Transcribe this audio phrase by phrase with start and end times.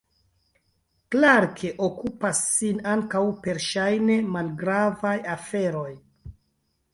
[1.15, 5.93] Clarke okupas sin ankaŭ per ŝajne malgravaj aferoj.